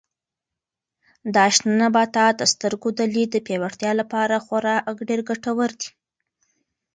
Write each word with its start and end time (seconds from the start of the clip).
دا 1.35 1.45
شنه 1.55 1.73
نباتات 1.81 2.33
د 2.37 2.43
سترګو 2.53 2.89
د 2.99 2.99
لید 3.13 3.29
د 3.33 3.37
پیاوړتیا 3.45 3.91
لپاره 4.01 4.43
خورا 4.45 4.75
ډېر 5.09 5.19
ګټور 5.29 5.69
دي. 5.79 5.89